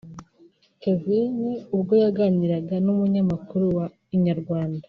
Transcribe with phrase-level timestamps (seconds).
[0.81, 1.37] Kevin
[1.75, 3.85] ubwo yaganiraga n’umunyamakuru wa
[4.15, 4.79] Inyarwanda